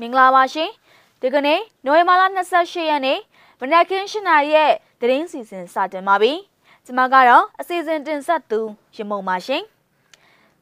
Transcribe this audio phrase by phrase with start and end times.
[0.00, 0.70] မင်္ဂလာပါရှင်
[1.20, 2.22] ဒီကနေ့နိုဝင်ဘာလ
[2.54, 3.18] 28ရက်နေ့
[3.60, 6.32] မနက်ခင်း7:00နာရီရဲ့သတင်းစီစဉ်စတင်ပါပြီ
[6.84, 8.60] ကျွန်မကတော့အစီအစဉ်တင်ဆက်သူ
[8.96, 9.62] ရမုံပါရှင်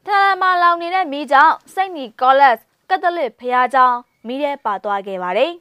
[0.04, 2.56] ထလမလောင်နေတဲ့မိကြောင့်စိတ်နီကောလက်
[2.88, 5.52] ကက်သလစ်ဖခင်ကြောင့်မိတဲ့ပါသွားခဲ့ပါတယ်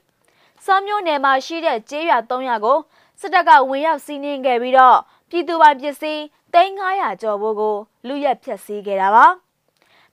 [0.66, 2.78] စောမျိုးနယ်မှာရှိတဲ့ကျေးရွာ300ရွာကို
[3.20, 4.98] စစ်တပ်ကဝင်ရောက်စီးနင်းခဲ့ပြီးတော့
[5.30, 6.22] ပြည်သူပိုင်ပစ္စည်း
[6.54, 7.76] 3900ကျော်ဘိုးကို
[8.08, 9.26] လူရက်ဖျက်ဆီးခဲ့တာပါ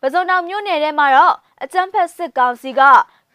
[0.00, 2.80] ပဇွန်တောင်မြို့နယ်ထဲမှာတော့အကြမ်းဖက်စစ်ကောင်စီက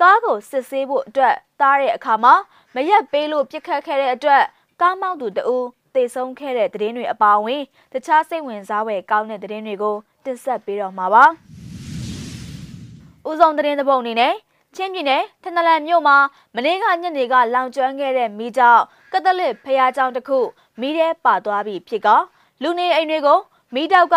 [0.02, 2.34] ကားကိုစစ်ဆေးဖို့အတွက်တားတဲ့အခါမှာ
[2.76, 4.44] မရက်ပေးလို့ပြစ်ခတ်ခဲ့တဲ့အတွက်
[4.82, 5.66] ကားမောင်းသူတဦး
[5.96, 11.26] တေဆုံးခဲ့တဲ့သတင်းတွေအပါအဝင်တခြားစိတ်ဝင်စားဖွယ်ကောင်းတဲ့သတင်းတွေကိုတင်ဆက်ပေးတော့မှာပါ။
[13.30, 14.34] ဦးဆောင်သတင်းသဘုံအနေနဲ့
[14.76, 16.18] ချင်းပြည်နယ်ထနလန်မြို့မှာ
[16.56, 20.40] မနေ့ကညနေကလောင်ကျွမ်းခဲ့တဲ့မိကြောင့်ကက်သလစ်ဖျားကျောင်းတစ်ခု
[20.80, 22.08] မိထဲပါသွားပြီဖြစ်က
[22.64, 23.40] လူနေအိမ်တွေကို
[23.74, 24.16] မိတောက်က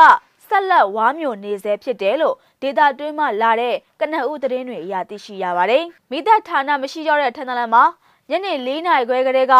[0.49, 7.85] ဆက်လက်ဝါမျိုးနေစေဖြစ်တယ်လို့ဒေတာတွင်းမှလာတဲ့ကနအူသတင်းတွေအရသိရှိရပါတယ်။မိသက်ဌာနမရှိတော့တဲ့ထန်တလန်မှာ
[8.31, 9.55] ညနေ၄နာရီခွဲကလေးက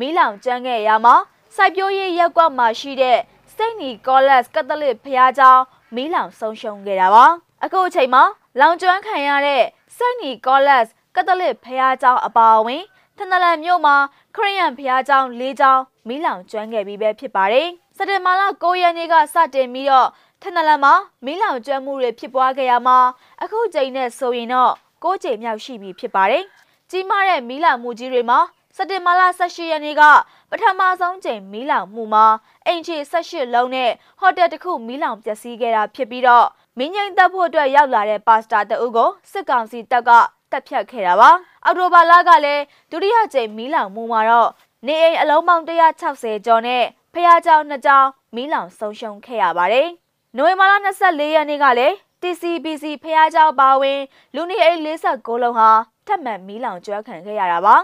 [0.00, 1.14] မီးလောင်ကျန်းခဲ့ရမှာ
[1.56, 3.18] စိုက်ပျိုးရေးရက်ကွက်မှာရှိတဲ့
[3.54, 5.62] စိတ်နီကောလတ်ကက်သလစ်ဖျားကျောင်း
[5.94, 7.24] မီးလောင်ဆုံးရှုံးခဲ့တာပါ။
[7.64, 8.22] အခုအချိန်မှာ
[8.60, 9.62] လောင်ကျွမ်းခံရတဲ့
[9.96, 12.82] စိတ်နီကောလတ်ကက်သလစ်ဖျားကျောင်းအပါအဝင်
[13.16, 13.96] ထန်တလန်မြို့မှာ
[14.36, 20.08] ခရစ်ယာန်ဘုရားကျောင်း၄ကျောင်းမီးလောင်ကျွမ်းခဲ့ပြီးပဲဖြစ်ပါတယ်။စက်တင်ဘာလ9ရက်နေ့ကစတင်ပြီးတော့
[20.44, 22.98] ထနလန်မှာမီးလောင်ကျွမ်းမှုတွေဖြစ်ပွားခဲ့ရမှာ
[23.42, 26.44] အခုချိန်နဲ့ဆိုရင်တော့၉ချိန်မြောက်ရှိပြီဖြစ်ပါတယ်။
[26.90, 28.38] ကြီးမားတဲ့မီးလောင်မှုကြီးတွေမှာ
[28.76, 30.02] စက်တင်ဘာလ18ရက်နေ့က
[30.50, 32.26] ပထမဆုံးချိန်မီးလောင်မှုမှာ
[32.66, 36.46] အိမ်ခြေ18လုံးနဲ့ဟိုတယ်တစ်ခုမီးလောင်ပျက်စီးခဲ့တာဖြစ်ပြီးတော့
[36.78, 40.10] မင်းငိမ့်တပ်ဖို့အတွက်ရောက်လာတဲ့ပါစတာတအုပ်ကိုစစ်ကောင်စီတပ်က
[40.50, 41.30] တပ်ဖြတ်ခဲ့တာပါ။
[41.64, 44.50] အော်တိုဘာလကလည်းဒုတိယကြိမ်မီးလောင်မှုမှာတော့
[44.86, 49.90] နေအိမ်အလုံးပေါင်း160ကျော်နဲ့ဖျားကြောင်2ကြောင်မီးလောင်ဆုံးရှုံးခဲ့ရပါတယ်။
[50.37, 53.99] နိုဝင်ဘာလ24ရက်နေ့ကလည်း TCBC ဖះเจ้าပါဝင်
[54.35, 54.79] လူနေအိမ်
[55.11, 55.69] 49လုံးဟာ
[56.07, 57.75] ထပ်မံမီးလောင်ကျွမ်းခံခဲ့ရတာပါ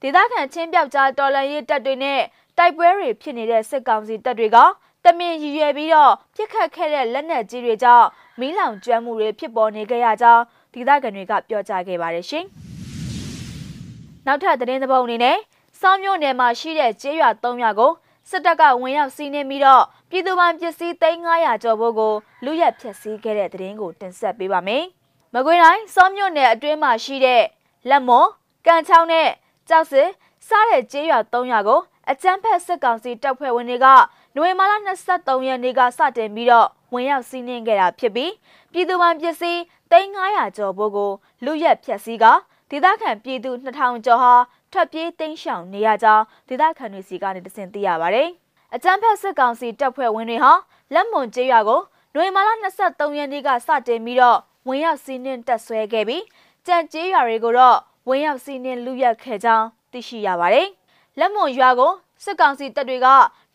[0.00, 2.20] ဒေသခံချင်းပြောက်ကြားတော်လန်ရေးတပ်တွေနဲ့
[2.58, 4.58] တိုက်ပွဲတွေဖြစ်နေတဲ့စစ်ကောင်စီတပ်တွေက
[5.04, 8.06] တမင်ရည်ရွယ်ပြီးတော့ပြစ်ခတ်ခဲ့တဲ့လက်နက်ကြီးတွေကြောင့်
[8.40, 10.42] မီးလောင်ကျွမ်းမှုတွေဖြစ်ပေါ်နေကြရကြောင်း
[10.74, 12.44] ဒေသခံတွေကပြောကြားခဲ့ပါတယ်ရှင်။
[14.26, 15.36] နောက်ထပ်သတင်းသဘောအနေနဲ့
[15.80, 17.92] စောင်းမြို့နယ်မှာရှိတဲ့ကျေးရွာ၃ရွာကို
[18.29, 22.13] စစ်တပ်ကဝင်ရောက်စီးနင်းပြီးတော့ပြည်သူပိုင်ပစ္စည်း3900ကျော်ဖို့ကို
[22.45, 24.83] လူရက်ဖျက်ဆီးခဲ့တဲ့သတင်းကိုတင်ဆက်ပေးပါမယ်။
[25.33, 27.43] မကွေးတိုင်းစောင်းမြို့နယ်အတွင်းမှာရှိတဲ့
[27.89, 28.29] လက်မော်
[28.65, 29.29] ကန်ချောင်းနဲ့
[29.69, 30.09] ကြောက်စစ်
[30.47, 31.79] စားတဲ့ကျေးရွာ၃ရွာကို
[32.11, 33.87] အကြမ်းဖက်စစ်ကောင်စီတပ်ဖွဲ့ဝင်တွေက
[34.35, 34.73] နိုဝင်ဘာလ
[35.09, 38.31] 23ရက်နေ့ကစတင်ပြီးတော့ဝင်ရောက်စီးနင်းခဲ့တာဖြစ်ပြီး
[38.71, 39.59] ပြည်သူပိုင်ပစ္စည်း
[39.91, 41.11] 3900ကျော်ဖို့ကို
[41.45, 42.25] လူရက်ဖျက်ဆီးက
[42.71, 44.33] ဒေသခံပြည်သူ2000ကျော်ဟာ
[44.71, 48.23] ထွက်ပြေးတိမ်းရှောင်နေရကြောင်းဒေသခံတွေစီကနေတစင်သိရပါဗျ။
[48.75, 50.53] အကြမ်းဖက်စစ်ကောင်စီတပ်ဖွဲ့ဝင်တွေဟာ
[50.93, 51.81] လက်မွန်ကျေးရွာကို
[52.13, 52.49] နိုဝင်ဘာလ
[52.83, 56.23] 23ရက်နေ့ကစတင်ပြီးတော့ဝင်ရောက်စီးနင်းတက်ဆွဲခဲ့ပြီး
[56.67, 60.67] ကြံကျေးရွာတွေကိုတော့ဝင်ရောက်စီးနင်းလူရက်ခဲ့ကြောင်းသိရှိရပါတယ်။
[61.19, 61.91] လက်မွန်ရွာကို
[62.23, 63.07] စစ်ကောင်စီတပ်တွေက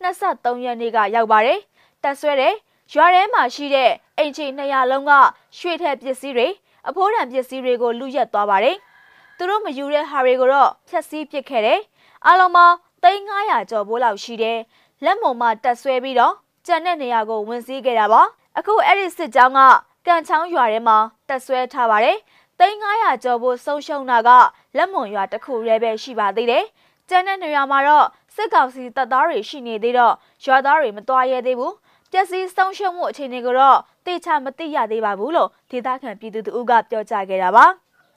[0.02, 1.58] 23ရက်နေ့ကရောက်ပါတယ်။
[2.02, 2.54] တက်ဆွဲတဲ့
[2.94, 5.12] ရွာထဲမှာရှိတဲ့အိမ်ခြေ200လုံးက
[5.58, 6.48] ရွှေထက်ပစ္စည်းတွေ
[6.88, 8.78] အဖိုးတန်ပစ္စည်းတွေကိုလူရက်သွားပါတယ်။
[9.37, 11.81] သူတို့မယူတဲ့ဟာတွေကိုတော့ဖျက်ဆီးပစ်ခဲ့တယ်။
[12.26, 14.59] အလုံးပေါင်း3900ကျော်ဘိုးလောက်ရှိတယ်။
[15.04, 16.34] လက်မုံမှာတက်ဆွဲပြီးတော့
[16.66, 18.22] ကြံတဲ့နေရာကိုဝင်စည်းခဲ့တာပါ။
[18.59, 19.60] အခုအဲ့ဒီစစ်ကြောင်းက
[20.06, 20.97] ကန်ချောင်းရွာထဲမှာ
[21.28, 22.16] တက်ဆွဲထားပါတယ်။
[22.59, 24.31] 3900ကျော်ဘိုးဆုံးရှုံးတာက
[24.76, 26.65] လက်မုံရွာတစ်ခုရဲပဲရှိပါသေးတယ်။
[27.09, 31.75] ကျန်တဲ့နေရာမှာတော့စစ်ကောင်စီတပ်သားတွေရှိနေသေးတော့ရွာသားတွေမတော်ရဲသေးဘူး
[32.12, 37.65] ပျက်စီးဆုံးရှုံးမှုအခြေအနေကိုတော့သိချမသိရသေးပါဘူးလို့ဒေသခံပြည်သူတို့ကပြောကြားခဲ့တာပါ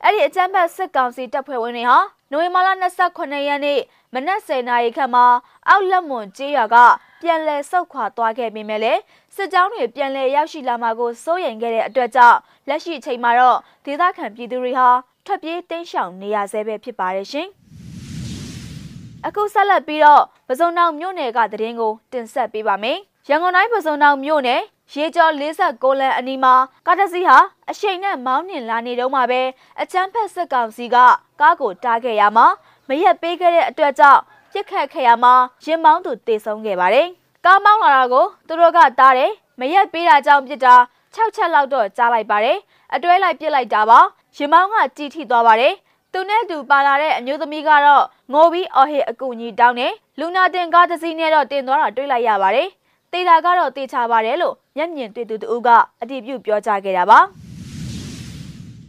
[0.04, 2.00] အဲ့ဒီအကြမ်းဖက်စစ်ကောင်စီတပ်ဖွဲ့ဝင်တွေဟာ
[2.32, 2.70] နိုဝင်ဘာလ
[3.08, 3.80] 28ရက်နေ့
[4.14, 5.26] မနက်10:00နာရီခန့်မှာ
[5.68, 6.76] အောက်လက်မွန်ကျေးရွာက
[7.22, 8.94] ပြန်လည်ဆုတ်ခွာသွားခဲ့ပြီးမြဲလေ
[9.36, 14.90] စစ်ကြောင်းတွေပြန်လည်ရောက်ရှိလာမှာကိုစိုးရိမ်ခဲ့တဲ့အတွက်ကြောင့်လက်ရှိအချိန်မှာတော့ဒေသခံပြည်သူတွေဟာ
[15.26, 17.48] ထွက်ပြေးတိမ်းရှောင်နေရဆဲပဲဖြစ်ပါတယ်ရှင်။
[19.28, 23.00] အခုဆက်လက်ပြီးတော့ပစုံနောင်မြို့နယ်ကသတင်းကိုတင်ဆက်ပေးပါမယ်။
[23.30, 24.62] ရန်ကုန်တိုင်းပစုံနောင်မြို့နယ်
[24.94, 26.54] ရေကျော်46လမ်းအနီးမှာ
[26.86, 27.38] ကားတစ်စီးဟာ
[27.70, 29.42] အရှိန်နဲ့မောင်းနှင်လာနေတော့မှပဲ
[29.82, 30.96] အချမ်းဖက်စစ်ကောင်စီက
[31.40, 32.48] ကားကိုတားခဲ့ရမှာ
[32.88, 35.34] မရက်ပေးခဲ့တဲ့အတွက်ကြောင့်ပြစ်ခတ်ခဲ့ရမှာ
[35.66, 37.08] ရင်မောင်းသူတေဆုံးခဲ့ပါတယ်။
[37.46, 40.76] ကားမောင်းလာတာကိုသူတို့ကတားတယ်မရက်ပေးတာကြောင့်ပြစ်တာ
[41.16, 42.58] 6ချက်လောက်တော့ကြားလိုက်ပါတယ်။
[42.94, 44.00] အတွဲလိုက်ပြစ်လိုက်တာပါ။
[44.38, 45.74] ရင်မောင်းကကြည်ထိသွားပါတယ်။
[46.14, 52.70] သူနဲ့သူပါလာတဲ့အမျိုးသမီးကတော့ငိုပြီးအော်ဟစ်အကူကြီးတောင်းတယ်။လူနာတင်ကားတစ်စီးနဲ့တော့တင်သွားတာတွေ့လိုက်ရပါတယ်။
[53.16, 55.70] တေတာကတော့တေချပါတယ်လို့မျက်မြင်တွေ့သူတို့က
[56.02, 57.20] အတည်ပြုပြောကြားခဲ့တာပါ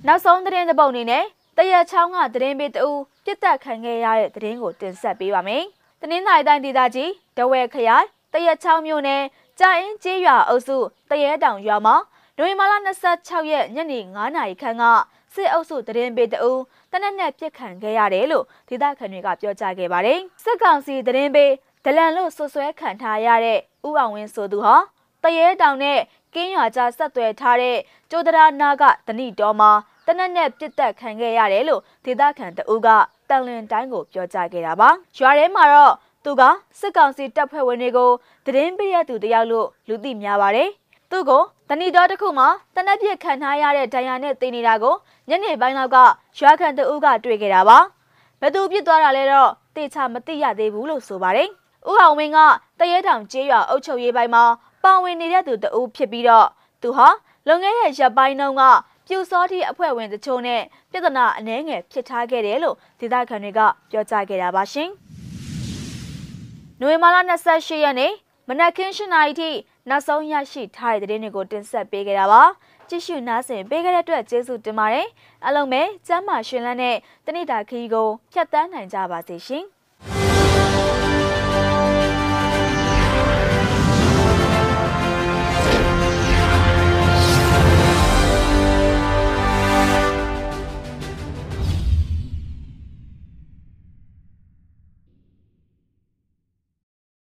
[0.06, 1.24] နောက်ဆုံးသတင်းတစ်ပုဒ်အနေနဲ့
[1.56, 2.86] တရချောင်းကသတင်းပေးတူ
[3.24, 5.62] ပြစ်တက်ခံခဲ့ရတဲ့သတင်းကိုတင်ဆက်ပေးပါမယ်။
[6.00, 9.22] တနင်္သာရီတိုင်းဒေသကြီးဒဝဲခရိုင်တရချောင်းမြို့နယ်
[9.58, 10.76] ကြာအင်းကျေးရွာအုပ်စု
[11.10, 11.96] တရဲတောင်ရွာမှာ
[12.38, 12.72] နိုဝင်ဘာလ
[13.12, 14.84] 26ရက်ညနေ9:00နာရီခန့်က
[15.34, 16.62] စစ်အုပ်စုတရင်ပေတအူး
[16.92, 21.46] တနက်နဲ့ပြစ်ခတ်ခဲ့ရတယ်လို့ဒေသခံတွေကပြောကြားခဲ့ပါတယ်။စစ်ကောင်စီတရင်ပေ
[21.84, 23.58] ဒလန်လို့ဆွဆွဲခံထားရတဲ့
[23.88, 24.76] ဥအောင်ဝင်းဆိုသူဟာ
[25.22, 25.98] တရဲတောင်နဲ့
[26.34, 27.76] ကင်းရွာကြားဆက်သွယ်ထားတဲ့
[28.10, 29.70] ကျိုးတရာနာကတဏိတော်မှာ
[30.06, 32.88] တနက်နဲ့ပြစ်တက်ခံခဲ့ရတယ်လို့ဒေသခံတအူးက
[33.28, 34.88] တန်လင်တိုင်းကိုပြောကြားခဲ့တာပါ။
[35.18, 35.94] ရွာထဲမှာတော့
[36.24, 36.42] သူက
[36.80, 38.10] စစ်ကောင်စီတပ်ဖွဲ့ဝင်တွေကို
[38.46, 40.68] တရင်ပေးရသူတယောက်လို့လူသိများပါတယ်။
[41.10, 44.94] သူကိုတဏီတော်တစ်ခုမှာတနက်ပြစ်ခံထားရတဲ့ဒဏ်ရာနဲ့တင်နေတာကို
[45.28, 45.96] ညနေပိုင်းလောက်က
[46.38, 47.78] ရွာခံတအုပ်ကတွေ့ခဲ့တာပါ။
[48.40, 51.50] ဘယ်သူပြစ်သွားတာလဲတော့တေချာမသိရသေးဘူးလို့ဆိုပါတယ်။
[51.90, 52.38] ဦးအောင်ဝင်းက
[52.78, 54.44] တရဲတောင်ကျေးရွာအုပ်ချုပ်ရေးပိုင်းမှာ
[54.84, 56.48] ပါဝင်နေတဲ့သူတအုပ်ဖြစ်ပြီးတော့
[56.82, 57.08] သူဟာ
[57.46, 58.62] လွန်ခဲ့တဲ့ရက်ပိုင်းတုန်းက
[59.06, 63.60] ပြူစောတိအဖွဲ့ဝင်တချို့နဲ့ပြဿနာအနှဲငယ်ဖြစ်ထားခဲ့တယ်လို့ဒေသခံတွေက
[63.90, 64.90] ပြောကြားခဲ့တာပါရှင်။
[66.80, 67.16] နိုဝင်ဘာလ
[67.46, 68.12] 28ရက်နေ့
[68.48, 69.50] မနက်ခင်း၈နာရီထိ
[69.88, 72.42] နောက်ဆုံးရရှိထားတဲ့သတင်းတွေကိုတင်ဆက်ပေးခဲ့တာပါ။
[72.88, 75.06] ကြည့်ရှုနားဆင်ပေးခဲ့တဲ့အတွက်ကျေးဇူးတင်ပါတယ်။
[75.44, 76.96] အားလုံးပဲကျမ်းမာရှင်လန်းတဲ့
[77.26, 79.64] တနေ့တာခီးကိုဖြတ်တန်းနိုင်ကြပါစေရှင်။